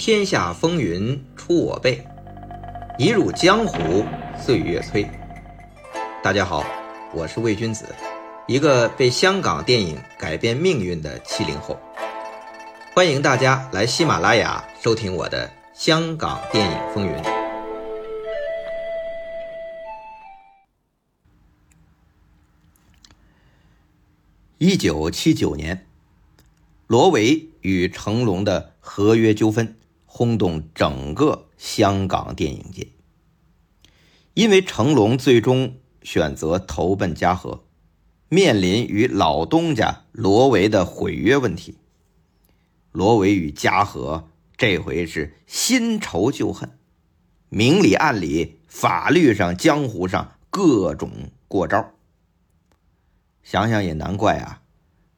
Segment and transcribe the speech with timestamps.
[0.00, 2.02] 天下风云出我辈，
[2.96, 4.02] 一入江湖
[4.34, 5.06] 岁月催。
[6.22, 6.64] 大家好，
[7.12, 7.84] 我是魏君子，
[8.46, 11.78] 一个被香港电影改变命运的七零后。
[12.94, 17.12] 欢迎大家来喜马拉雅收听我的《香港电影风云》。
[24.56, 25.86] 一九七九年，
[26.86, 29.76] 罗维与成龙的合约纠纷。
[30.12, 32.88] 轰动整个香港电影界，
[34.34, 37.62] 因为成龙最终选择投奔嘉禾，
[38.28, 41.78] 面临与老东家罗维的毁约问题。
[42.90, 46.76] 罗维与嘉禾这回是新仇旧恨，
[47.48, 51.10] 明里暗里，法律上、江湖上各种
[51.46, 51.92] 过招。
[53.44, 54.59] 想想也难怪啊。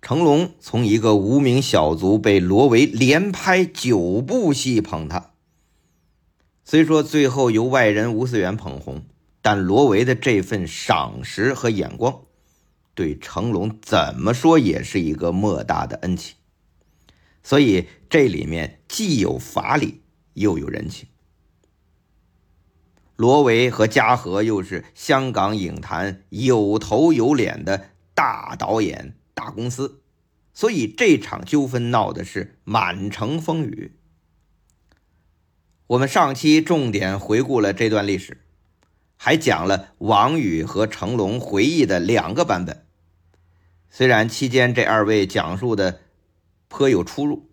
[0.03, 5.31] 成龙从一个无名小卒被罗维连拍九部戏捧他，
[6.65, 9.05] 虽说最后由外人吴思远捧红，
[9.41, 12.23] 但罗维的这份赏识和眼光，
[12.95, 16.35] 对成龙怎么说也是一个莫大的恩情。
[17.45, 20.01] 所以这里面既有法理，
[20.35, 21.07] 又有人情。
[23.15, 29.15] 罗维和嘉禾又是香港影坛有头有脸的大导演。
[29.43, 30.01] 大公司，
[30.55, 33.97] 所以这场纠纷闹的是满城风雨。
[35.89, 38.41] 我们上期重点回顾了这段历史，
[39.17, 42.87] 还讲了王宇和成龙回忆的两个版本。
[43.91, 46.03] 虽然期间这二位讲述的
[46.69, 47.51] 颇有出入，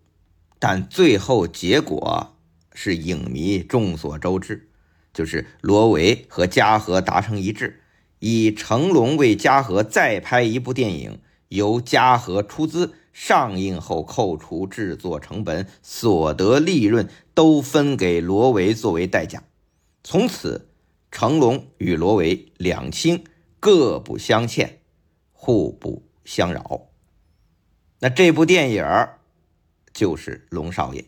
[0.59, 2.37] 但最后结果
[2.71, 4.69] 是影迷众所周知，
[5.11, 7.81] 就是罗维和嘉禾达成一致，
[8.19, 11.19] 以成龙为嘉禾再拍一部电影。
[11.49, 19.43] 由嘉禾出资，上映后扣除制作成本，所得利润都分给罗维作为代价。
[20.03, 20.69] 从此，
[21.11, 23.23] 成龙与罗维两清，
[23.59, 24.79] 各不相欠，
[25.31, 26.87] 互不相扰。
[27.99, 28.85] 那这部电影
[29.91, 31.01] 就是《龙少爷》。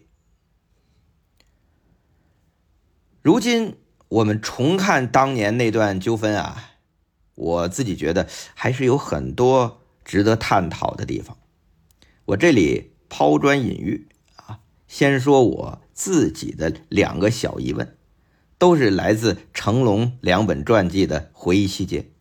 [3.22, 3.78] 如今
[4.10, 6.72] 我们重看当年那段纠纷啊，
[7.36, 9.81] 我自己觉得还是有很多。
[10.04, 11.38] 值得探讨的地方，
[12.26, 14.60] 我这里抛砖引玉啊。
[14.88, 17.98] 先说我自己的两个小疑问，
[18.58, 22.12] 都是来自成龙两本传记的回忆细节。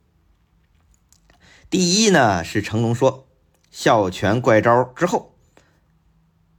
[1.68, 3.28] 第一呢，是成龙说
[3.70, 5.36] 《笑拳怪招》之后，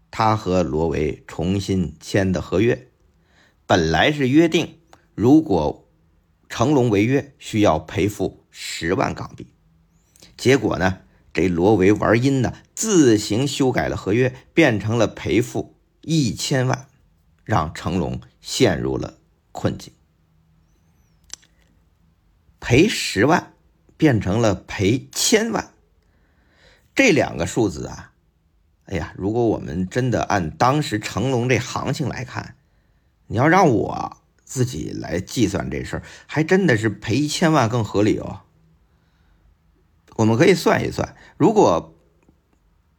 [0.09, 2.89] 他和罗维重新签的合约，
[3.65, 4.79] 本来是约定，
[5.15, 5.87] 如果
[6.49, 9.47] 成龙违约，需要赔付十万港币，
[10.35, 10.99] 结果呢？
[11.33, 16.87] 这罗维玩阴呢，自行修改了合约，变成了赔付一千万，
[17.45, 19.19] 让成龙陷入了
[19.51, 19.93] 困境。
[22.59, 23.53] 赔十万
[23.97, 25.71] 变成了赔千万，
[26.93, 28.11] 这两个数字啊，
[28.85, 32.55] 哎呀，如果我们真的按当时成龙这行情来看，
[33.27, 38.41] 你要让我自己来计算这事儿，还真的是赔一千万更合理哦。
[40.21, 41.95] 我们可以算一算，如果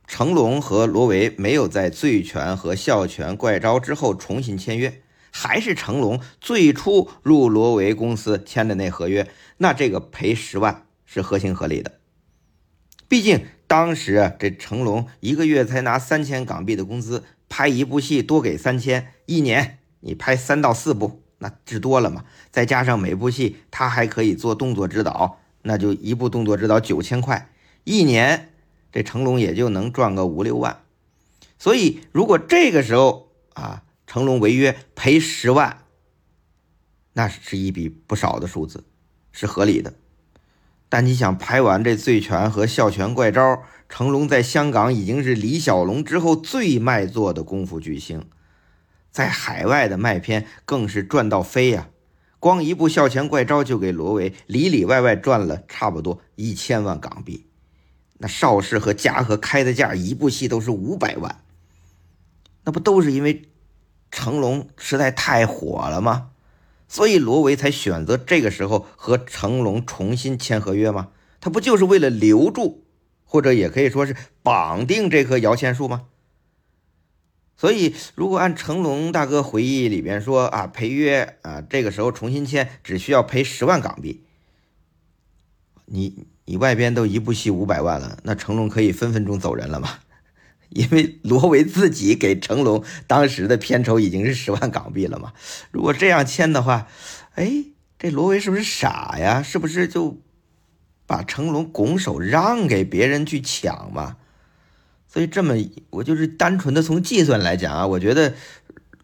[0.08, 12.00] 成龙和罗维没有在《醉拳》和《笑拳怪招》之后重新签约，还是成龙最初入罗维公司签的那合约，那这个赔十万是合情合理的。
[13.06, 22.24] 毕竟当时这成龙一个月才拿三千港币的工资，拍一部戏多给三千，一年你拍三到四部，那值多了嘛？
[22.50, 25.38] 再加上每部戏他还可以做动作指导。
[25.62, 27.50] 那就一部动作指导九千块，
[27.84, 28.50] 一年
[28.92, 30.82] 这成龙也就能赚个五六万。
[31.58, 35.84] 所以如果这个时候啊，成龙违约赔十万，
[37.12, 38.84] 那是一笔不少的数字，
[39.30, 39.94] 是合理的。
[40.88, 43.40] 但你想拍完这《醉拳》和《笑拳怪招》，
[43.88, 48.26] 成龙在香港已经是李小龙之后最卖座的功夫巨星，
[49.10, 51.88] 在海外的卖片更是赚到飞呀。
[52.42, 57.46] 光一部《笑拳怪招》就给罗维里里外外赚了差不多一千万港币，
[58.18, 61.44] 那邵氏和嘉禾开的价，一部戏都是五百万，
[62.64, 63.42] 那不都是因为
[64.10, 66.30] 成龙实在太火了吗？
[66.88, 71.10] 所以罗维才选择这个时候和成龙重新签合约吗？
[71.40, 72.82] 他不就是为了留住，
[73.24, 76.06] 或者也可以说是绑定这棵摇钱树吗？
[77.56, 84.22] 所以，如果按成龙大哥回忆里边说啊，赔约啊，这个时候重新签只需要赔十万港币，
[85.86, 89.98] 你你外边都一部戏五百万了，那成龙可以分分钟走人了嘛？
[90.70, 95.32] 因为罗维自己给成龙当时的片酬已经是十万港币了嘛。
[95.70, 96.88] 如果这样签的话，
[97.34, 97.66] 哎，
[97.98, 99.42] 这罗维是不是傻呀？
[99.42, 100.18] 是不是就
[101.06, 104.16] 把成龙拱手让给别人去抢嘛？
[105.12, 105.54] 所以这么，
[105.90, 108.32] 我就是单纯的从计算来讲啊，我觉得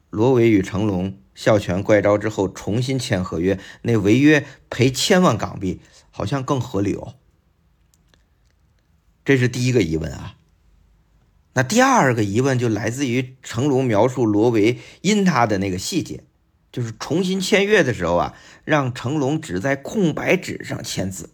[0.09, 7.17] 罗维与成龙孝全怪招之后重新签合约，那违约赔千万港币好像更合理哦。
[9.23, 10.37] 这是第一个疑问啊。
[11.53, 16.25] 那第二个疑问就来自于成龙描述罗维阴他的那个细节，
[16.73, 18.35] 就是重新签约的时候啊，
[18.65, 21.29] 让成龙只在空白纸上签字，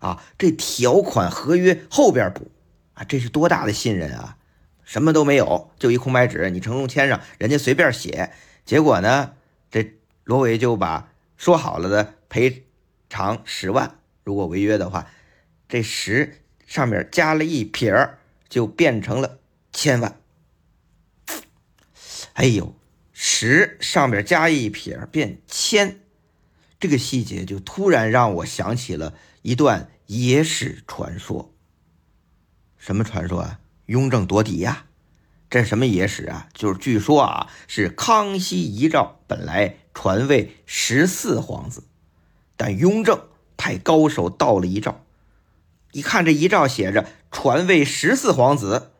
[0.00, 2.50] 啊，这条款合约后边补，
[2.98, 4.36] 啊，这是多大的信任啊！
[4.84, 8.32] 什么都没有，就一空白纸，你成龙签上，人家随便写，
[8.64, 9.34] 结果呢，
[9.70, 12.66] 这罗维就把说好了的赔
[13.08, 15.10] 偿十万，如果违约的话，
[15.68, 16.42] 这十。
[16.66, 19.38] 上面加了一撇，就变成了
[19.72, 20.20] 千万。
[22.34, 22.76] 哎呦，
[23.14, 26.00] 十上面加一撇变千，
[26.78, 31.50] 这个细节就突然让我想起了一段野史传说。
[32.88, 33.60] 什么传说啊？
[33.84, 34.86] 雍正夺嫡呀？
[35.50, 36.48] 这什么野史啊？
[36.54, 41.84] 就是据说啊，是康熙遗诏本来传位十四皇子，
[42.56, 45.04] 但雍正派高手盗了遗诏。
[45.92, 48.92] 一看这遗诏写着传位十四皇子，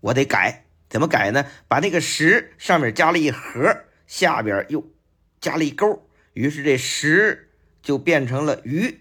[0.00, 1.46] 我得改，怎么改呢？
[1.66, 3.74] 把那个十上面加了一横，
[4.06, 4.86] 下边又
[5.40, 7.48] 加了一勾，于是这十
[7.82, 9.00] 就变成了于，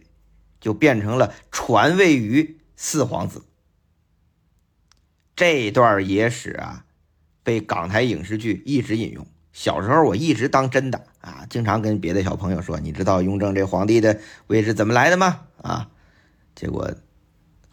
[0.62, 3.44] 就变成了传位于四皇子。
[5.36, 6.86] 这段野史啊，
[7.44, 9.26] 被港台影视剧一直引用。
[9.52, 15.90] 小时候我一直当真的啊，经常跟别的小朋友说：“你知道雍正这皇帝的位置怎么来的吗？”啊，
[16.56, 16.94] 结果。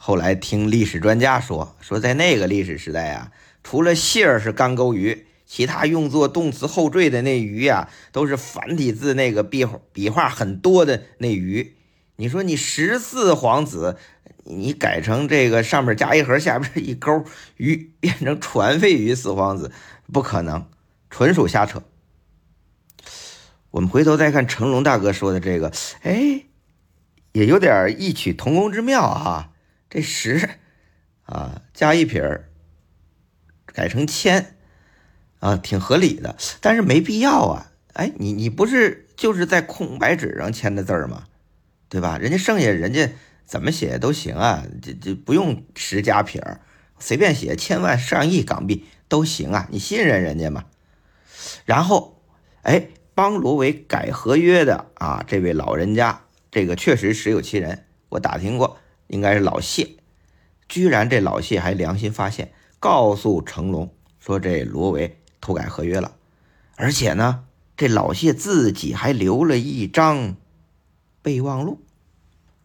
[0.02, 11.74] 后来听历史专家说，说在那个历史时代啊，除了姓是干钩鱼，其他用作动词后缀的那鱼呀，都是繁体字那个笔笔画很多的那鱼。
[12.16, 13.98] 你说你十四皇子，
[14.44, 17.24] 你改成这个上面加一横，下边一勾
[17.56, 19.70] 鱼，变成船费鱼四皇子，
[20.12, 20.66] 不可能，
[21.10, 21.82] 纯属瞎扯。
[23.70, 25.72] 我们回头再看成龙大哥说的这个，
[26.02, 26.44] 哎，
[27.32, 29.52] 也有点异曲同工之妙哈。
[29.88, 30.48] 这十
[31.24, 32.48] 啊，加一撇儿，
[33.66, 34.56] 改成千
[35.38, 37.72] 啊，挺合理的，但是没必要啊。
[37.92, 41.24] 哎，你你不是就是在空白纸上签的字儿吗？
[41.88, 42.18] 对吧？
[42.18, 43.10] 人家剩下人家
[43.50, 46.60] 怎么写都行啊，这这不用十加撇儿，
[47.00, 49.66] 随便写千万上亿港币都行啊。
[49.72, 50.66] 你信任人家吗？
[51.64, 52.22] 然后，
[52.62, 58.78] 哎，帮罗维改合约的啊，这位老人家，这个确实实有其人，我打听过。
[59.08, 59.96] 应该是老谢，
[60.68, 66.14] 居然这老谢还良心发现，告诉成龙说这罗维偷改合约了，
[66.76, 67.46] 而且呢，
[67.76, 70.36] 这老谢自己还留了一张
[71.20, 71.82] 备忘录，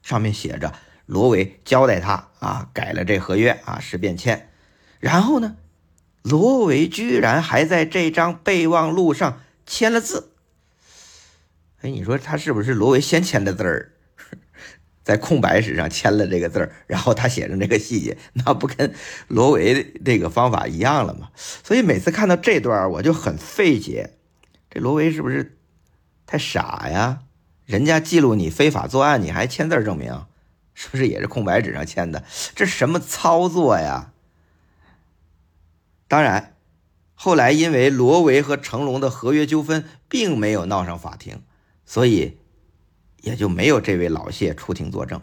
[0.05, 0.71] 上面写着
[1.07, 4.49] 罗维交代他啊改了这合约啊是便签，
[4.99, 5.55] 然后呢，
[6.21, 10.33] 罗维居然还在这张备忘录上签了字，
[11.81, 13.93] 哎，你说他是不是罗维先签的字儿？
[15.03, 18.93] 在空白纸上签了这个字儿，然后他写上这个细节，那不跟
[19.27, 21.31] 罗维这个方法一样了吗？
[21.35, 24.11] 所以每次看到这段我就很费解，
[24.69, 25.57] 这罗维是不是
[26.27, 27.23] 太傻呀？
[27.65, 30.25] 人家记录你非法作案，你还签字证明，
[30.73, 32.23] 是不是也是空白纸上签的？
[32.55, 34.13] 这什么操作呀？
[36.07, 36.55] 当然，
[37.13, 41.41] 后来因为罗维和成龙的合约纠纷并没有闹上法庭，
[41.85, 42.37] 所以。
[43.21, 45.19] 也就没有这位老谢出庭作证，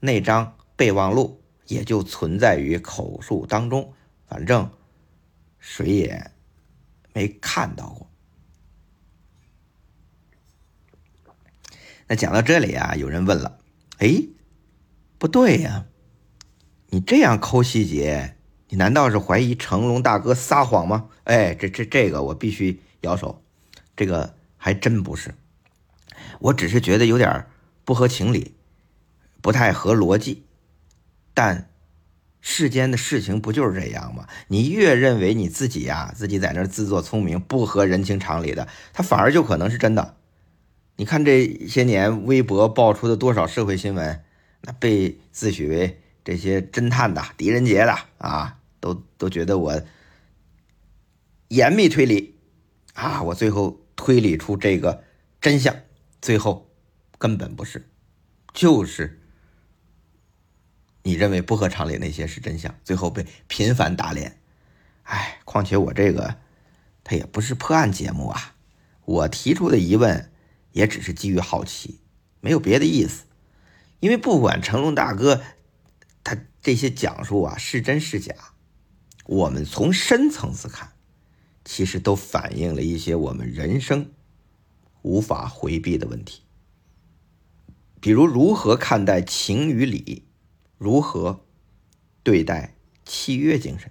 [0.00, 3.94] 那张备忘录也就存在于口述当中，
[4.28, 4.70] 反正
[5.58, 6.32] 谁也
[7.14, 8.10] 没看到过。
[12.08, 13.58] 那讲到这里啊，有人问了
[13.98, 14.22] ：“哎，
[15.18, 15.86] 不对呀，
[16.90, 18.36] 你这样抠细节，
[18.68, 23.42] 你难道是怀疑成龙大哥撒谎吗？”哎，这这这个我必须摇手，
[23.96, 25.34] 这个还真不是。
[26.38, 27.46] 我只是觉得有点
[27.84, 28.54] 不合情理，
[29.40, 30.44] 不太合逻辑。
[31.34, 31.68] 但
[32.40, 34.28] 世间的事情不就是这样吗？
[34.46, 40.16] 你越认为你自己呀，自己在那自作聪明，不合人情常理的，它反而就可能是真的。
[40.96, 44.24] 你看这些年微博爆出的多少社会新闻，
[44.62, 49.82] 那被自诩为这些侦探的、狄仁杰的啊，都都觉得我
[51.48, 52.38] 严密推理
[52.94, 55.04] 啊，我最后推理出这个
[55.40, 55.76] 真相。
[56.22, 56.70] 最后，
[57.18, 57.88] 根本不是，
[58.52, 59.20] 就是
[61.02, 64.40] 你认为不合常理那些是真相，最后被频繁打脸，
[65.04, 66.36] 哎，况且我这个，
[67.04, 68.56] 它也不是破案节目啊，
[69.04, 70.32] 我提出的疑问
[70.76, 72.00] 也只是基于好奇，
[72.42, 73.24] 没有别的意思。
[73.98, 75.42] 因为不管成龙大哥
[76.22, 78.34] 他这些讲述啊是真是假，
[79.24, 80.92] 我们从深层次看，
[81.64, 84.12] 其实都反映了一些我们人生
[85.00, 86.42] 无法回避的问题，
[87.98, 90.24] 比如如何看待情与理，
[90.76, 91.46] 如何
[92.22, 93.90] 对待契约精神。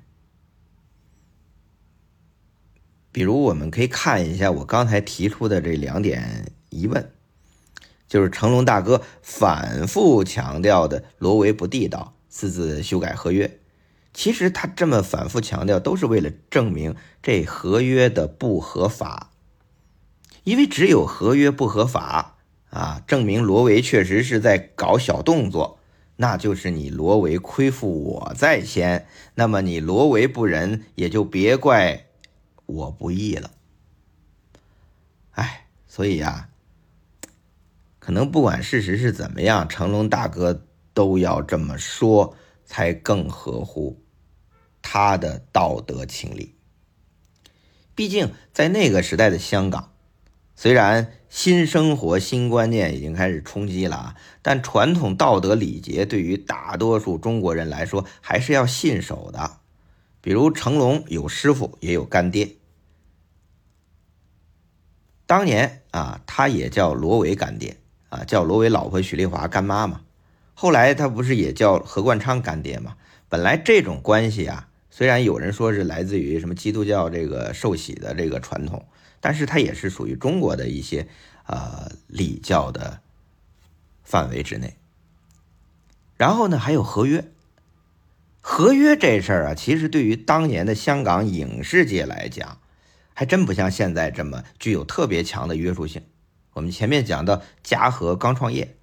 [3.12, 7.12] 比如，我们可以看一下我刚才提出的这两点疑问，
[8.08, 13.60] 就是成龙大哥反复强调的罗维不地道，私自修改合约。
[14.14, 19.32] 其实他这么反复强调，都是为了证明这合约的不合法。
[20.44, 22.38] 因为只有合约不合法
[22.70, 25.80] 啊，证明罗维确实是在搞小动作，
[26.18, 29.08] 那就是你罗维亏负我在先。
[29.36, 32.06] 那么你罗维不仁，也就别怪。
[32.68, 33.52] 我不义了，
[35.34, 36.50] 哎，所以呀，
[38.06, 44.00] 可能不管事实是怎么样，成龙大哥都要这么说，才更合乎
[44.84, 46.54] 他的道德情理。
[47.96, 49.92] 毕竟在那个时代的香港，
[50.56, 59.62] 虽然新生活、新观念已经开始冲击了啊，但传统道德礼节对于大多数中国人来说还是要信守的。
[60.22, 62.58] 比如成龙有师傅也有干爹，
[65.26, 67.78] 当年啊，他也叫罗维干爹
[68.16, 70.02] 啊，叫罗维老婆许丽华干妈嘛。
[70.54, 72.96] 后来他不是也叫何冠昌干爹嘛？
[73.28, 78.86] 本来这种关系啊，虽然有人说是来自于什么基督教这个受洗的这个传统，
[79.20, 81.08] 但是它也是属于中国的一些
[81.46, 83.02] 呃礼教的
[84.04, 84.78] 范围之内。
[86.16, 87.30] 然后呢，还有合约。
[88.40, 92.60] 合约这事儿啊，其实对于当年的香港影视界来讲，
[93.14, 96.04] 还真不像现在这么具有特别强的约束性。
[96.56, 98.78] 我们前面讲到嘉禾刚创业，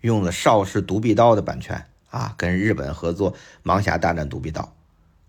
[0.00, 3.32] 用了邵氏独臂刀的版权啊，跟日本合作
[3.64, 4.62] 《盲侠大战独臂刀》，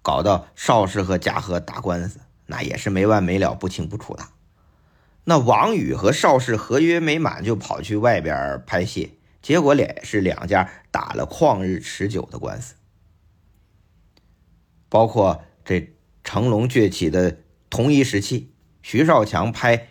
[0.03, 4.23] 搞到邵氏和嘉禾打官司，那也是没完没了、不清不楚的。
[5.23, 12.75] 那王宇和邵氏合约没满就跑去外边拍戏，结果也是两家打了旷日持久的官司。
[14.87, 17.39] 包括这成龙崛起的
[17.71, 19.77] 同一时期，徐少强拍《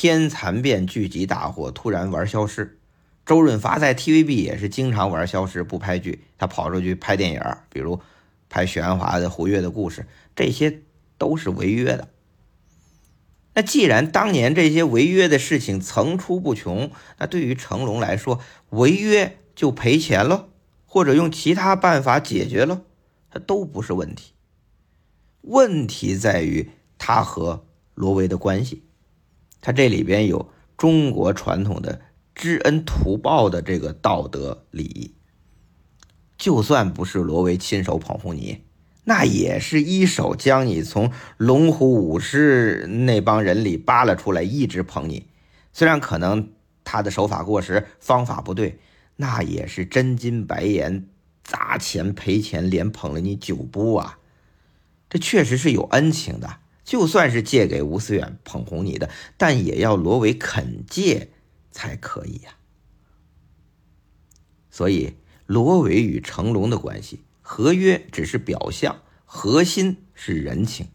[0.00, 2.76] 天蚕变》剧集大火，突然玩消失；
[3.26, 8.00] 周润发在 TVB 也是经常玩消失，不拍剧，他跑出去拍电影，比如
[8.48, 10.02] 拍许鞍华的《胡越的故事》，
[10.36, 10.82] 这些
[11.18, 12.10] 都是违约的。
[13.54, 18.38] 那既然当年这些违约的事情层出不穷，那对于成龙来说，
[18.70, 20.50] 违约就赔钱喽，
[20.86, 22.82] 或者用其他办法解决喽。
[23.32, 24.34] 它都不是问题，
[25.40, 28.84] 问题在于他和罗维的关系。
[29.60, 32.00] 他这里边有中国传统的
[32.34, 35.14] 知恩图报的这个道德礼仪。
[36.36, 38.62] 就算不是罗维亲手捧红你，
[39.04, 45.26] 那也是一手将你从龙虎武师那帮人里扒拉出来，一直捧你。
[45.72, 46.50] 虽然可能
[46.84, 48.78] 他的手法过时，方法不对，
[49.16, 51.08] 那也是真金白银。
[51.42, 54.18] 砸钱赔钱，连捧了你九部啊！
[55.08, 56.58] 这确实是有恩情的。
[56.88, 61.28] 就算是借给吴思远捧红你的，但也要罗伟肯借
[61.70, 62.56] 才可以呀。
[64.70, 70.88] 所以，罗伟与成龙的关系，合约只是表象，核心是人情。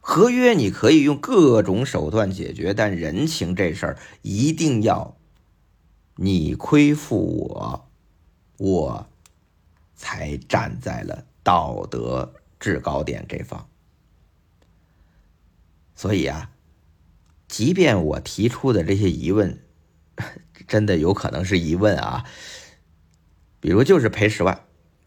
[0.00, 5.16] 合约你可以用各种手段解决，但人情这事儿一定要
[6.16, 7.88] 你亏负我，
[8.58, 9.08] 我。
[9.98, 13.66] 才站在了道德制高点这方，
[15.96, 16.50] 所以啊，
[17.48, 19.58] 即便我提出的这些疑问，
[20.68, 22.24] 真的有可能是疑问啊，
[23.58, 24.60] 比如就是赔十万，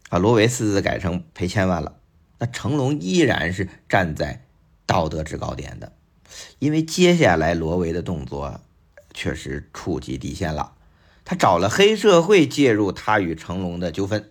[0.08, 2.00] 啊，罗维私自改成赔千万了，
[2.38, 4.44] 那成龙依然是站在
[4.84, 5.92] 道德制高点的，
[6.58, 8.60] 因为接下来罗维的动作
[9.14, 10.74] 确实触及底线了，
[11.24, 14.30] 他找了黑社会介入他与成龙的纠纷。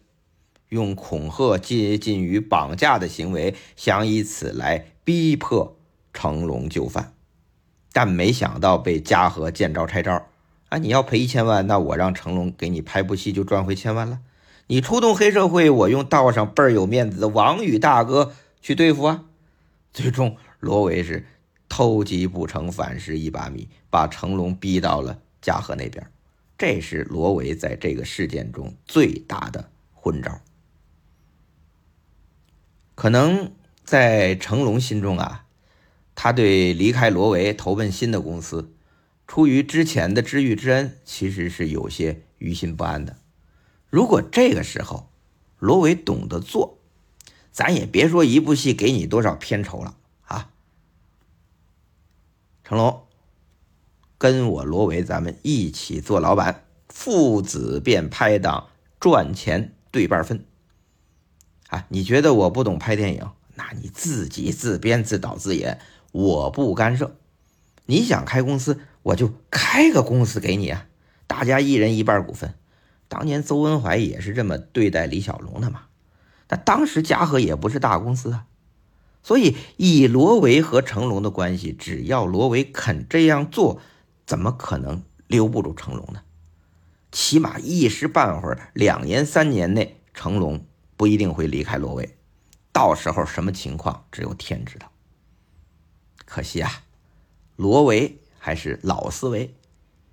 [0.67, 5.78] 用恐吓、接近于绑架的行为，想以此来逼迫
[6.13, 7.13] 成龙就范，
[7.91, 10.27] 但没想到被嘉禾见招拆招。
[10.69, 14.19] 啊，你要赔一千万，那我让成龙给你拍部戏就赚回千万了。
[14.67, 19.25] 你出动黑社会，我用道上倍儿有面子的王宇大哥去对付啊。
[19.91, 21.25] 最终，罗维是
[21.67, 26.05] 偷鸡不成反蚀一把米，把成龙逼到了嘉禾那边。
[26.55, 30.39] 这是罗维在这个事件中最大的昏招。
[32.93, 33.51] 可能
[33.83, 35.45] 在成龙心中啊，
[36.21, 38.73] 他对离开罗维投奔新的公司，
[39.25, 43.15] 出于之前的知遇之恩，其实是有些于心不安的。
[43.89, 45.09] 如果这个时候
[45.59, 46.77] 罗维懂得做，
[47.53, 49.95] 咱也别说一部戏给你多少片酬了
[50.25, 50.51] 啊。
[52.65, 53.03] 成龙，
[54.17, 58.67] 跟我罗维，咱们一起做老板，父子便拍档，
[58.99, 60.43] 赚钱对半分。
[61.69, 63.31] 啊，你觉得我不懂拍电影？
[63.55, 65.79] 那你自己自编自导自演，
[66.11, 67.15] 我不干涉。
[67.85, 70.85] 你想开公司，我就开个公司给你啊，
[71.27, 72.53] 大家一人一半股份。
[73.07, 75.83] 当年邹文怀也是这么对待李小龙的嘛。
[76.49, 78.45] 那当时嘉禾也不是大公司啊，
[79.23, 83.81] 所以以罗维和成龙的关系，只要罗维肯这样做，
[84.25, 86.21] 怎么可能留不住成龙呢？
[87.11, 90.63] 起码一时半会儿，两年三年内，成龙
[90.95, 92.15] 不一定会离开罗维。
[92.71, 94.91] 到时候什么情况，只有天知道。
[96.29, 96.83] 可惜啊，
[97.55, 99.55] 罗维还是老思维，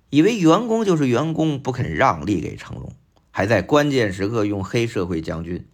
[0.09, 2.91] 以为员工就是员工，不肯让利给成龙，
[3.29, 5.67] 还在关键时刻用黑社会将军。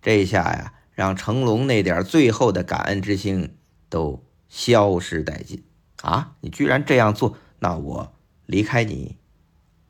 [0.00, 3.56] 这一下呀，让成龙那点最后的感恩之心
[3.90, 5.62] 都消失殆尽
[6.00, 6.36] 啊！
[6.40, 8.14] 你居然这样做，那我
[8.46, 9.18] 离开你，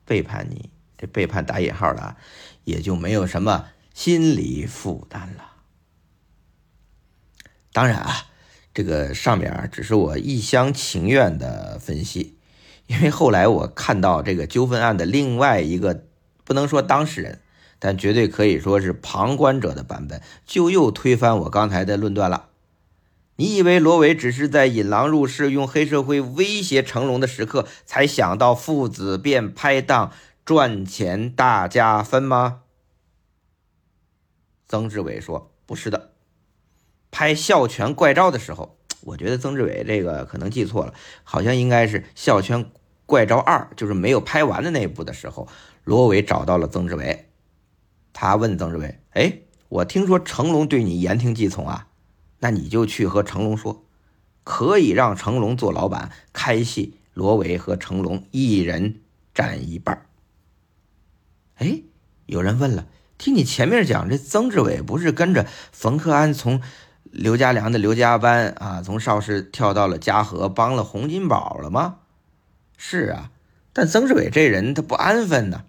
[0.03, 2.17] 背叛你，这背叛打引号的，
[2.65, 5.53] 也就没有什么心理负担了。
[7.71, 8.27] 当然啊，
[8.75, 12.37] 这个上面啊只是我一厢情愿的分析，
[12.87, 16.03] 因为后来我看到这个纠纷案的另外一个，
[16.43, 17.39] 不能说当事人，
[17.79, 22.49] 但绝对可以说是旁观者的版本，就又推翻我刚才的论断了。
[23.37, 30.11] 你以为罗伟只是在引狼入室、用黑社会威胁成龙的时刻，才想到父子便拍档
[30.43, 32.63] 赚钱大家分吗？
[34.67, 36.11] 曾志伟说：“不是的。”
[37.15, 40.93] 拍《笑拳怪招》的时候， 我觉得曾志伟这个可能记错了，
[41.23, 42.69] 好像应该是《笑拳
[43.05, 45.47] 怪招二》，就是没有拍完的那一部的时候，
[45.85, 47.29] 罗伟找到了曾志伟，
[48.11, 49.37] 他问曾志伟：“哎，
[49.69, 51.87] 我听说成龙对你言听计从啊，
[52.39, 53.85] 那你就去和成龙说，
[54.43, 58.99] 可以让成龙做老板，开戏，罗伟和成龙一人
[59.33, 60.05] 占一半。”
[61.55, 61.81] 哎，
[62.25, 66.61] 有人问了，听你前面讲，这曾志伟不是跟着冯克安从？
[67.17, 71.99] 刘家良的刘家班啊，从邵氏跳到了嘉禾，帮了洪金宝了吗？
[72.77, 73.31] 是啊，
[73.71, 75.63] 但曾志伟这人他不安分呢。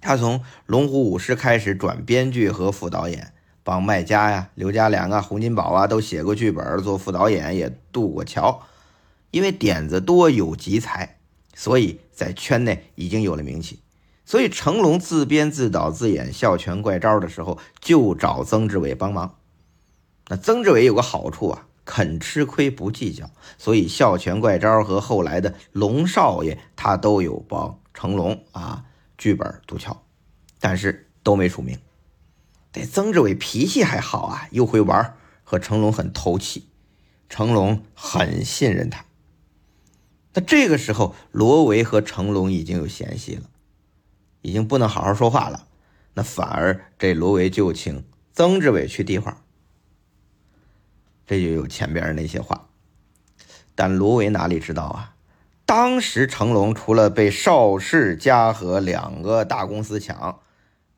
[0.00, 8.62] 他从龙虎武师开始转编剧和副导演，帮麦家呀、刘家良啊、洪金宝啊都写过剧本，做副导演也渡过桥。
[9.32, 11.18] 因为点子多有集才，
[11.54, 13.80] 所以在圈内已经有了名气。
[14.24, 19.34] 所以成龙自编自导自演《笑拳怪招》的时候，就找曾志伟帮忙。
[20.28, 28.84] 那曾志伟有个好处啊，肯吃亏不计较，所以《笑拳怪招》和后来的《龙少爷》，他都有帮成龙啊
[29.18, 30.02] 剧本渡桥，
[30.60, 31.78] 但是都没署名。
[32.72, 36.64] 这曾志伟脾气还好啊，又会玩，和成龙很投契，
[37.28, 39.04] 成龙很信任他。
[40.32, 43.42] 那这个时候，罗维和成龙已经有嫌隙了，
[44.40, 45.68] 已经不能好好说话了。
[46.14, 49.43] 那反而这罗维就请曾志伟去递话。
[51.26, 52.68] 这就有前边那些话，
[53.74, 55.14] 但罗维哪里知道啊？
[55.66, 60.40] 当时成龙除了被邵氏、嘉禾两个大公司抢，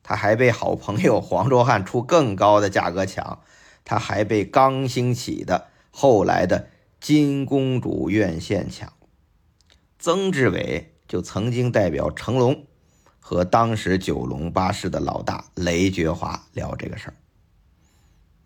[0.03, 3.41] 他还被好朋友黄卓汉出更高的价格抢，
[3.85, 6.69] 他还被刚兴起的后来的
[7.01, 8.93] 金公主院线抢。
[10.01, 12.67] 曾志伟就曾经代表成龙
[13.21, 17.15] 和当时九龙巴士的老大雷觉华聊这个事儿。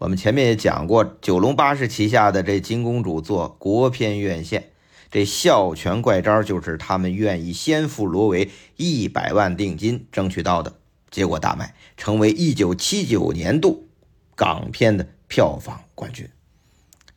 [0.00, 4.70] 我们前面也讲过，九龙巴士旗下的这金公主做国片院线，
[5.10, 10.72] 这笑拳怪招就是他们愿意先付罗维一百万定金争取到的，
[11.10, 13.90] 结果大卖，成为一九七九年度
[14.34, 16.26] 港片的票房冠军，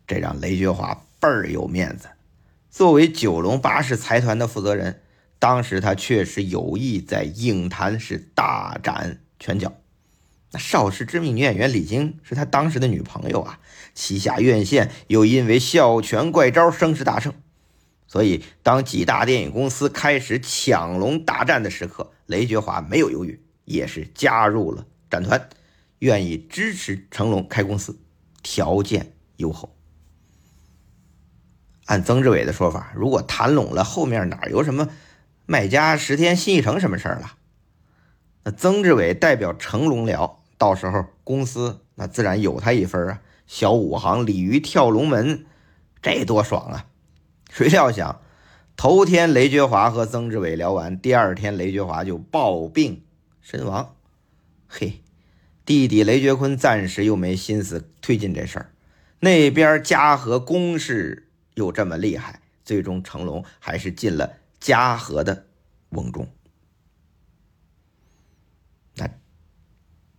[0.06, 2.10] 这让雷觉华倍儿有面子。
[2.70, 5.00] 作为九龙巴士财团的负责人，
[5.40, 9.72] 当时他确实有意在影坛是大展拳脚。
[10.54, 13.60] 那邵氏知名女演员李菁是他当时的女朋友啊，
[13.96, 17.34] 旗下院线又因为《笑拳怪招》声势大盛，
[18.06, 25.50] 所以当几大电影公司开始抢龙大战的时刻，雷觉华没有犹豫，也是加入了战团，
[25.98, 28.00] 愿意支持成龙开公司，
[28.44, 29.76] 条件优厚。
[31.86, 34.90] 按曾志伟的说法，如果谈拢了，后面哪有什么
[35.48, 37.38] 麦家、十天、新艺城什么事儿了？
[38.44, 40.42] 那曾志伟代表成龙聊。
[40.64, 45.46] 到时候公司那自然有他一份啊，小五行鲤鱼跳龙门，
[46.02, 46.86] 这多爽啊！
[47.52, 48.22] 谁料想，
[48.78, 53.04] 头天雷觉华和曾志伟聊完，第二天雷觉华就暴病
[53.42, 53.94] 身亡。
[54.70, 55.02] 嘿，
[55.66, 58.72] 弟弟雷觉坤暂时又没心思推进这事儿，
[59.20, 65.46] 那边嘉禾攻势又这么厉害，最终成龙还是进了嘉禾的
[65.90, 66.26] 瓮中。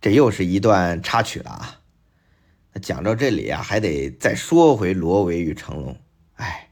[0.05, 1.81] 这又是一段插曲了啊！
[2.79, 5.99] 讲到这里啊，还得再说回罗维与成龙。
[6.35, 6.69] 哎，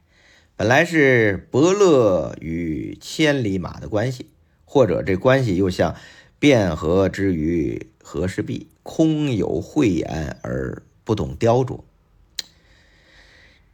[0.56, 4.30] 本来是伯乐与千里马的关系，
[4.66, 5.96] 或者这关系又像
[6.40, 11.82] 汴河之鱼和氏璧，空有慧眼而不懂雕琢。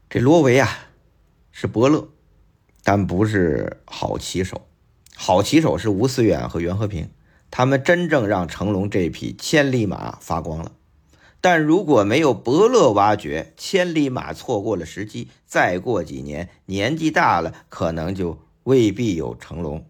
[0.09, 0.87] 这罗维啊，
[1.51, 2.07] 是伯乐，
[2.81, 4.69] 但不是好棋手。
[5.13, 7.09] 好棋手是吴思远和袁和平。
[7.51, 10.71] 他们真正让成龙这匹千里马发光了，
[11.41, 19.83] 但如果没有伯乐挖掘，千里马错过了时机，再过几年年纪大了，可能就未必有成龙，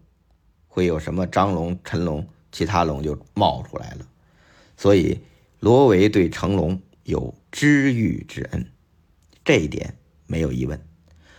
[0.68, 4.06] 会有什么张龙、陈龙，其他龙就冒出来了。
[4.76, 5.20] 所以
[5.58, 8.70] 罗维对成龙有知遇之恩，
[9.44, 9.96] 这一点
[10.26, 10.80] 没有疑问。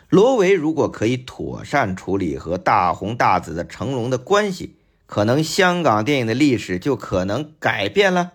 [0.08, 4.76] 罗维如果可以妥善处理和大红大紫的成龙的关系。
[5.12, 8.32] 可能香港电影的历史就可能改变了，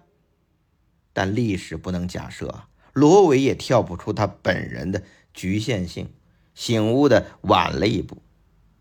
[1.14, 6.10] 但历史不能假设，罗维也跳不出他本人的局限性，
[6.54, 8.18] 醒悟的晚了一步。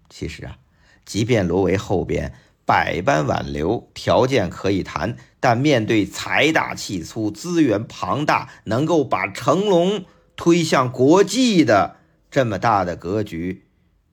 [0.09, 0.57] 其实啊，
[1.05, 2.33] 即便罗维后边
[2.65, 10.03] 百般挽留，条件可以谈，但面对财大气粗、资源庞大、能够把成龙
[10.35, 11.95] 推向国际的
[12.29, 13.63] 这么大的格局，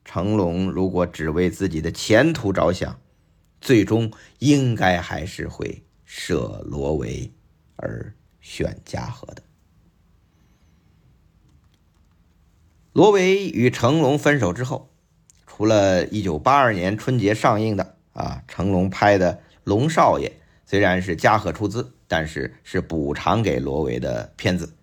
[0.05, 3.01] 成龙如果只为自己的前途着想。
[3.63, 7.33] 最终应该还是会舍罗维
[7.77, 9.43] 而选嘉禾的。
[12.93, 14.91] 罗维与成龙分手之后，
[15.47, 20.29] 除了一九八二年春节上映的啊，成龙拍的《龙少爷》，
[20.67, 24.75] 虽然是嘉禾出资，但是是补偿给罗维的片子。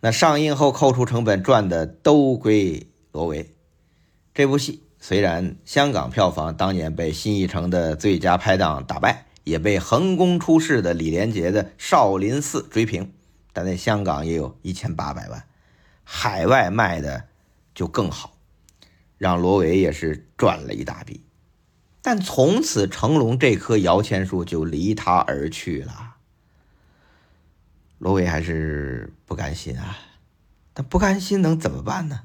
[0.00, 3.54] 那上映后扣除成本赚的都归罗维。
[4.34, 4.82] 这部戏。
[5.02, 13.10] 虽然香港票房当年被新艺城的最佳拍档打败，也被横空出世的李连杰的《少林寺》追平，
[13.54, 15.42] 但在香港也有一千八百万，
[16.04, 17.24] 海外卖的
[17.74, 18.36] 就更好，
[19.16, 21.24] 让罗维也是赚了一大笔。
[22.02, 26.16] 但从此成龙这棵摇钱树就离他而去了，
[27.96, 29.96] 罗维还是不甘心啊，
[30.74, 32.20] 但不甘心能怎么办呢？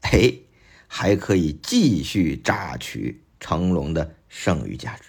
[0.00, 0.32] 哎。
[0.86, 5.04] 还可以继续榨取成龙的剩余价值。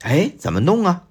[0.00, 1.04] 哎，怎么弄啊？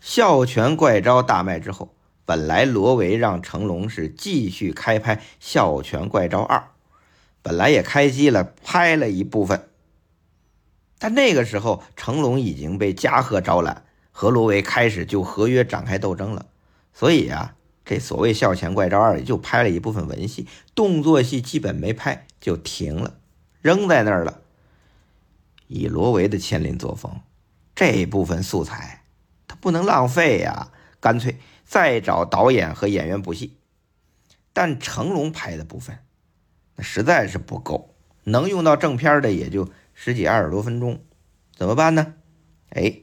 [0.00, 1.94] 笑拳怪招大卖之后，
[2.24, 6.58] 本来罗维让成龙是继续开拍《笑拳怪招二》，
[7.42, 9.68] 本来也开机了，拍了一部分。
[10.98, 16.46] 但那个时候，成龙已经被嘉禾招揽，和罗维开始就合约展开斗争了，
[16.92, 17.54] 所以啊。
[17.84, 23.18] 这所谓《笑拳怪招二》也就拍了一部分文戏，动作戏基本没拍，就停了，
[23.60, 24.40] 扔在那儿了。
[25.66, 27.20] 以罗维的千林作风，
[27.74, 29.02] 这部分素材
[29.48, 33.56] 他不能浪费呀，干脆再找导演和演员补戏。
[34.52, 35.98] 但成龙拍的部分，
[36.76, 41.02] 那实在是不够，能用到正片的也就十几二十多分钟，
[41.56, 42.14] 怎么办呢？
[42.68, 43.00] 哎，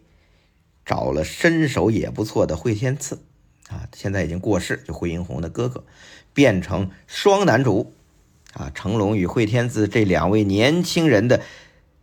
[0.86, 3.26] 找了身手也不错的惠天赐。
[3.70, 5.86] 啊，现在已经过世，就惠英红的哥哥，
[6.34, 7.94] 变成双男主，
[8.54, 11.42] 啊，成龙与惠天赐这两位年轻人的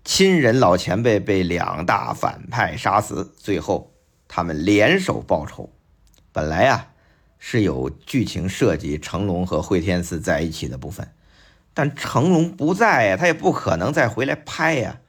[0.04, 3.92] 亲人老前辈被两大反派杀死，最后
[4.28, 5.68] 他们联手报仇。
[6.32, 6.92] 本来啊
[7.38, 11.12] 是有剧情设计成龙和惠天赐在一起的部分，
[11.74, 15.00] 但成龙不在呀，他也不可能再回来拍呀，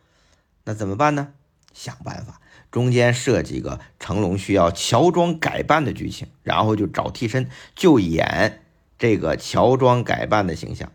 [0.63, 1.33] 那怎么办呢？
[1.73, 2.41] 想办法。
[2.77, 8.61] 中间设几个成龙需要乔装改扮的剧情，然后就找替身，就演
[8.99, 10.91] 这个乔装改扮的形象。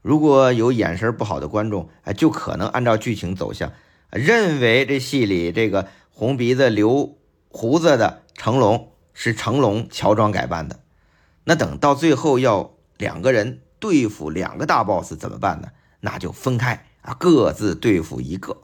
[0.00, 3.70] 如果有眼神不好的观众，哎，就可能按照剧情走向，
[4.10, 7.18] 认为这戏里这个红鼻子留
[7.50, 10.80] 胡子的成龙是成龙乔装改扮的。
[11.44, 15.68] 那等到最后要两个人对付两个大 boss 怎么办呢？
[16.00, 18.62] 那就分开啊，各自对付一个。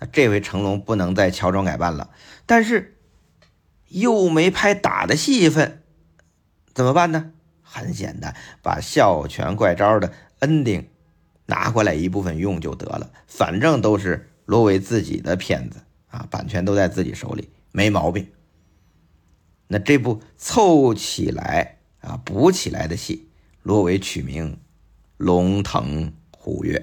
[0.00, 2.10] 那这回成龙不能再乔装改扮了，
[2.46, 2.96] 但是
[3.88, 5.82] 又没拍打的戏份，
[6.72, 7.32] 怎么办呢？
[7.62, 10.86] 很简单，把《笑拳怪招》的 ending
[11.46, 18.26] 拿过来一部分用就得了，反正都是罗维自己的片子啊，版权都在自己手里，没毛病。
[19.68, 23.28] 那这部凑起来啊补起来的戏，
[23.62, 24.54] 罗维取名
[25.16, 26.76] 《龙腾虎跃》。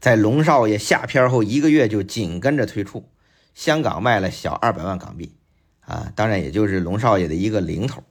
[0.00, 3.08] 在龙少爷下片后一个月就紧跟着推出，
[3.54, 5.34] 香港卖了小二百万港币，
[5.80, 8.02] 啊，当然也就是龙少爷的一个零头，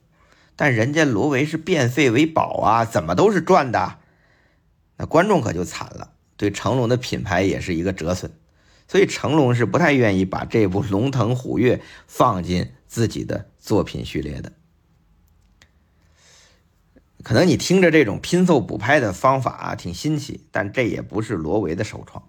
[0.54, 3.96] 但人家罗维是变废为宝啊，怎么都是赚的，
[4.98, 8.30] 那观众可就惨了，对成龙的品牌也是一个折损，
[8.86, 11.76] 所以成龙是不太愿意把这部《龙腾虎跃》
[12.06, 14.52] 放进自己的作品序列的。
[17.22, 22.24] 可能你听着这种拼凑补拍的方法啊，挺新奇，但这也不是罗维的首创。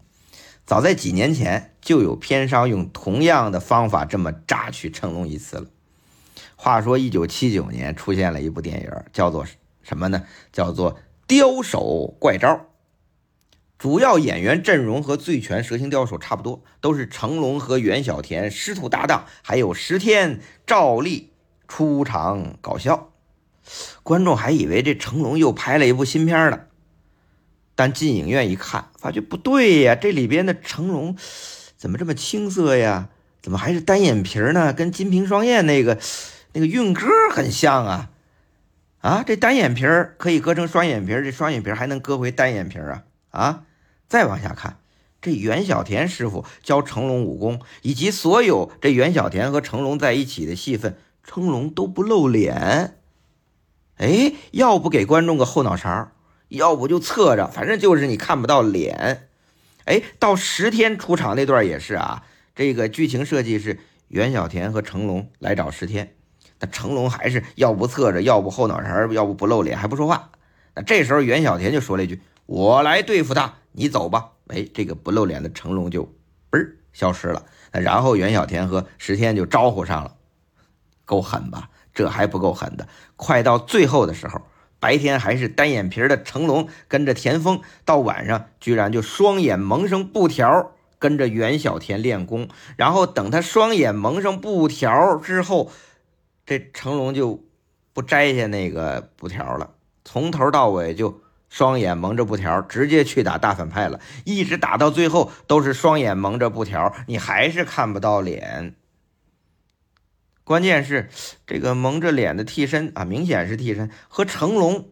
[0.66, 5.66] 早在几年前，就有片商用同样的方法这么榨取成龙一次了。
[6.56, 9.46] 话说，一九七九年出现了一部电影，叫做
[9.82, 10.24] 什么呢？
[10.52, 12.48] 叫做《刁手怪招》。
[13.78, 21.32] 主要演员阵容和《醉拳》《蛇形刁手》差不多，都是成龙和袁小田师徒搭档，还有石天、赵丽
[21.68, 23.11] 出场搞笑。
[24.04, 26.68] 观众还以为这成龙又拍了一部新片了，
[27.76, 31.16] 但进影院一看，发觉不对呀，这里边的成龙
[31.78, 33.10] 怎么这么青涩呀？
[33.42, 34.72] 怎么还是单眼皮呢？
[34.72, 35.98] 跟《金瓶双燕》那个
[36.54, 38.12] 那个韵哥很像啊！
[39.00, 39.84] 啊，这单眼皮
[40.18, 43.04] 可以割成双眼皮，这双眼皮还能割回单眼皮啊？
[43.32, 43.64] 啊！
[44.08, 44.78] 再往下看，
[45.24, 53.01] 这袁小田师傅教成龙武功，以及所有这袁小田和成龙在一起的戏份，成龙都不露脸。
[54.02, 56.12] 哎，要不给观众个后脑勺，
[56.48, 59.28] 要不就侧着，反正就是你看不到脸。
[59.86, 62.24] 哎，到十天出场那段也是啊，
[62.56, 66.16] 这个剧情设计是袁小田和成龙来找十天，
[66.60, 70.32] 那成龙还是要不侧着，要不后脑勺，要不不露脸，还不说话。
[70.74, 76.06] 那这时候袁小田就说了一句：“我来对付他，你走吧。”哎，这个不露脸的成龙就
[76.50, 77.46] 嘣儿消失了。
[77.72, 80.16] 那然后袁小田和十天就招呼上了，
[81.06, 81.70] 够狠吧？
[81.94, 84.42] 这还不够狠的，快到最后的时候，
[84.80, 92.48] 白天还是单眼皮的成龙跟着田丰，到晚上居然就双眼蒙上布条，跟着袁小田练功。
[92.78, 95.72] 然后等他双眼蒙上布条之后，
[96.46, 97.44] 这成龙就
[97.94, 99.72] 不摘下那个布条了，
[100.04, 108.76] 从头到尾就双眼蒙着布条，直接去打大反派了，一直打到最后都是双眼蒙着布条，你还是看不到脸。
[110.44, 111.10] 关键是
[111.46, 114.90] 这个蒙着脸的替身啊，明显是替身，和成龙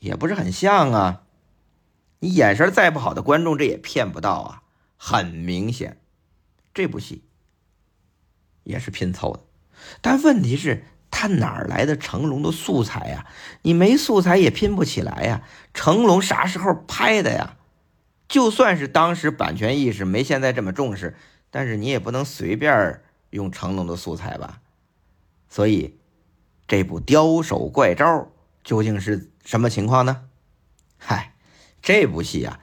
[0.00, 1.22] 也不是很像啊。
[2.20, 4.62] 你眼神再不好的观众，这也骗不到啊。
[4.96, 5.98] 很明显，
[6.72, 7.22] 这部戏
[8.64, 9.40] 也是拼凑的。
[10.00, 13.26] 但问题是，他哪来的成龙的素材呀？
[13.62, 15.42] 你没素材也拼不起来呀。
[15.74, 17.56] 成龙啥时候拍的呀？
[18.26, 21.14] 就算是当时版权意识没现在这么重视，
[21.50, 23.02] 但是你也不能随便。
[23.36, 24.60] 用成龙的素材吧，
[25.48, 25.98] 所以
[26.66, 28.28] 这部刁手怪招
[28.64, 30.22] 究竟是什么情况呢？
[30.96, 31.34] 嗨，
[31.82, 32.58] 这部戏啊，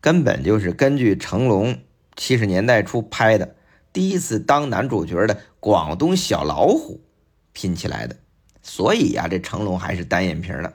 [0.00, 1.78] 根本就是根据成龙
[2.16, 3.56] 七十年代初拍的
[3.94, 7.00] 第一次当男主角的广东小老虎
[7.52, 8.16] 拼起来的。
[8.62, 10.74] 所以呀，这成龙还是单眼皮呢。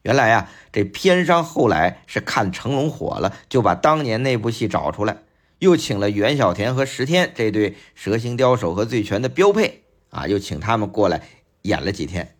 [0.00, 5.18] 原来呀，这片商后来是看成龙火了，就把当年那部戏找出来。
[5.62, 11.22] 又请了袁小田和石天这对蛇形刁手和醉拳的标配啊，又请他们过来
[11.62, 12.34] 演了几天。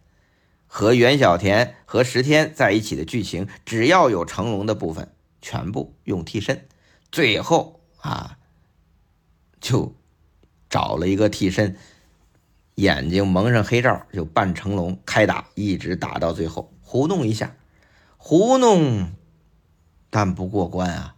[0.67, 6.67] 和袁小田和石天在一起的剧情，只要有成龙的部分，全部用替身。
[7.13, 8.39] 最后啊，
[9.61, 9.95] 就
[10.69, 11.77] 找了一个替身，
[12.75, 17.55] 眼睛蒙上黑罩，就扮成龙开打，一直打到最后，糊弄一下，
[18.17, 19.13] 糊弄，
[20.11, 21.15] 但不过关啊。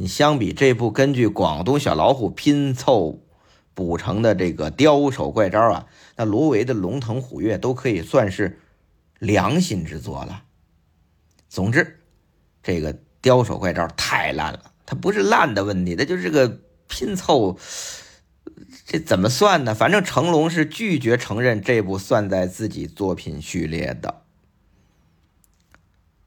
[0.00, 3.20] 你相比这部根据广东小老虎拼凑
[3.74, 5.86] 补成的这个雕手怪招啊，
[6.16, 8.58] 那罗维的龙腾虎跃都可以算是
[9.18, 10.44] 良心之作了。
[11.50, 12.00] 总之，
[12.62, 17.58] 这个雕手怪招太烂了，它不是烂的问题，它就是个拼凑。
[18.86, 19.74] 这怎么算呢？
[19.74, 24.22] 反正成龙是拒绝承认这部算在自己作品序列的。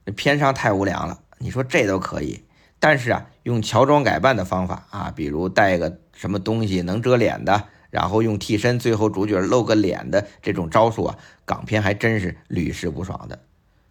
[0.05, 2.43] 这片商太无良了，你说这都可以。
[2.79, 13.39] 但是啊，用乔装改扮的方法啊，比如带个什么东西能遮脸的，然后用替身，最后主角露个脸的这种招数啊，港片还真是屡试不爽的。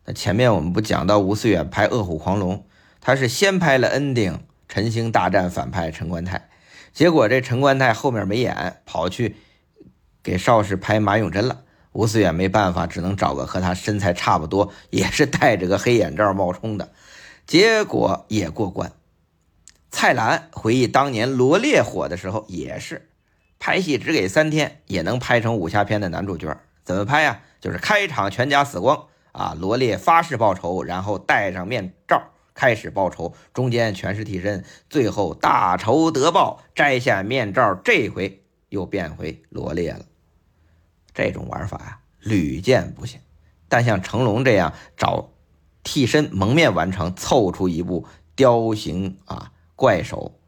[0.04, 2.56] 那前面我们不讲到吴思远拍《恶虎狂龙》，
[3.00, 4.38] 他是先拍了 ending，
[4.68, 6.48] 陈星大战反派陈官泰，
[6.92, 9.36] 结果这陈官泰后面没演，跑去
[10.22, 11.62] 给邵氏拍马永贞了。
[11.92, 16.90] 吴思远没办法，只能找个和他身材差不多，也是戴着个黑眼罩冒充的。
[17.46, 18.90] 结果也过关。
[19.92, 23.08] 蔡澜回忆当年罗烈火的时候，也是
[23.60, 26.58] 拍戏只给三天，也能拍成武侠片的男主角。
[26.82, 27.42] 怎么拍呀？
[27.60, 29.54] 就是开场全家死光啊！
[29.56, 32.20] 罗列发誓报仇，然后戴上面罩
[32.54, 40.06] 开始报仇，中间全是替身，最后大仇得报，摘下面罩，这回又变回罗列了。
[41.14, 43.20] 这种玩法呀，屡见不鲜。
[43.68, 45.30] 但像成龙这样找
[45.84, 50.38] 替身蒙面完成，凑出一部雕形啊怪手，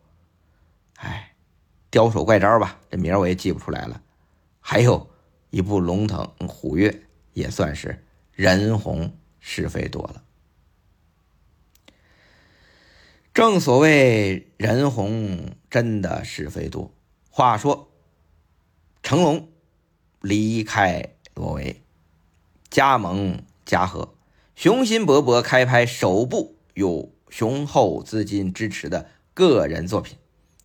[0.96, 1.34] 哎，
[1.90, 4.02] 雕手怪招吧，这名我也记不出来了。
[4.60, 5.10] 还有
[5.50, 10.22] 一部龙腾虎跃，也算是人红是非多了。
[13.32, 16.92] 正所谓人红真的是非多。
[17.30, 17.90] 话说
[19.02, 19.48] 成龙
[20.20, 21.82] 离开挪威。
[22.70, 24.14] 加盟嘉禾，
[24.56, 30.16] 雄心勃勃开拍首部有雄厚资金支持的个人作品，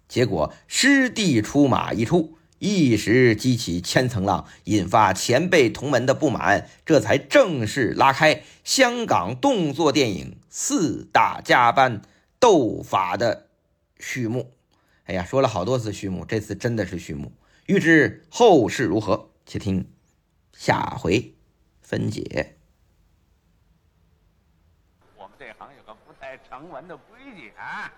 [0.08, 12.01] 结果师弟出马一出，一时激起千层浪，引发前辈同门的不满，这才正式拉开香港动作电影四大家班
[12.39, 13.47] 斗法的
[13.99, 14.53] 序幕。
[15.05, 17.34] 哎呀，说了好多次序幕，这次真的是序幕。
[17.65, 19.91] 欲知后事如何，且听
[20.53, 21.34] 下回。
[21.82, 22.55] 分解。
[25.17, 27.91] 我们这行有个不太成文的规矩啊，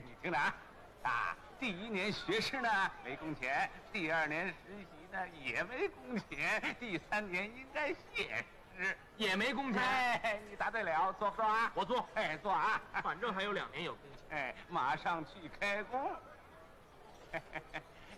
[0.00, 0.54] 你听着啊，
[1.02, 8.44] 啊，第一年学师呢没工钱，第二年实习呢也没工钱，第三年应该谢
[8.76, 9.82] 师也没工钱。
[9.82, 11.70] 哎，你答对了，坐不做啊？
[11.74, 12.08] 我坐。
[12.14, 14.36] 哎，坐啊，反正还有两年有工钱。
[14.36, 16.10] 哎，马上去开工。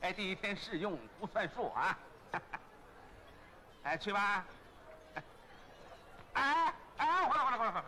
[0.01, 1.99] 哎，第一天试用不算数啊。
[3.83, 4.45] 哎，去吧。
[6.33, 7.85] 哎哎，回来回来回来回来！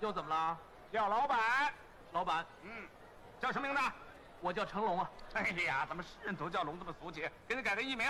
[0.00, 0.58] 又怎么了？
[0.92, 1.72] 叫老板，
[2.12, 2.88] 老板，嗯，
[3.40, 3.82] 叫什么名字？
[4.40, 5.10] 我叫成龙啊。
[5.34, 7.28] 哎呀，怎么是人都叫龙这么俗气？
[7.46, 8.06] 给你改个艺名，